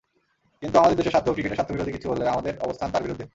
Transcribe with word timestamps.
কিন্তু 0.61 0.75
আমাদের 0.81 0.97
দেশের 0.99 1.13
স্বার্থ, 1.13 1.27
ক্রিকেটের 1.33 1.57
স্বার্থবিরোধী 1.59 1.91
কিছু 1.95 2.07
হলে 2.11 2.23
আমাদের 2.33 2.53
অবস্থান 2.65 2.87
তার 2.93 3.03
বিরুদ্ধে। 3.05 3.25